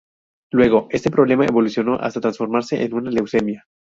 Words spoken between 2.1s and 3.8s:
transformarse en una leucemia.